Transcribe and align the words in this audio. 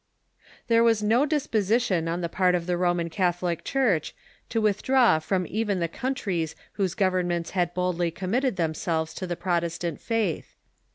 There 0.65 0.83
was 0.83 1.03
no 1.03 1.27
disposition 1.27 2.07
on 2.07 2.21
the 2.21 2.27
part 2.27 2.55
of 2.55 2.65
the 2.65 2.75
Roman 2.75 3.07
Catholic 3.07 3.63
Church 3.63 4.15
to 4.49 4.59
withdraw 4.59 5.19
from 5.19 5.45
even 5.47 5.79
the 5.79 5.87
countries 5.87 6.55
whose 6.71 6.95
govern 6.95 7.27
ments 7.27 7.51
had 7.51 7.75
boldly 7.75 8.09
committed 8.09 8.55
themselves 8.55 9.13
to 9.13 9.27
the 9.27 9.35
Protestant 9.35 10.01
faith. 10.01 10.55